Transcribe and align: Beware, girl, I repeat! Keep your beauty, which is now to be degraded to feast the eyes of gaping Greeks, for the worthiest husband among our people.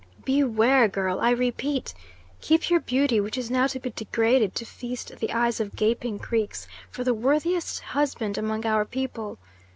Beware, 0.25 0.87
girl, 0.87 1.19
I 1.19 1.29
repeat! 1.29 1.93
Keep 2.39 2.71
your 2.71 2.79
beauty, 2.79 3.19
which 3.19 3.37
is 3.37 3.51
now 3.51 3.67
to 3.67 3.79
be 3.79 3.91
degraded 3.91 4.55
to 4.55 4.65
feast 4.65 5.15
the 5.19 5.31
eyes 5.31 5.59
of 5.59 5.75
gaping 5.75 6.17
Greeks, 6.17 6.67
for 6.89 7.03
the 7.03 7.13
worthiest 7.13 7.81
husband 7.81 8.35
among 8.35 8.65
our 8.65 8.83
people. 8.83 9.37